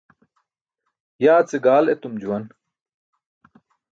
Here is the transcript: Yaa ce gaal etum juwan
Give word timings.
Yaa 1.23 1.47
ce 1.47 1.57
gaal 1.65 1.85
etum 1.93 2.15
juwan 2.21 2.45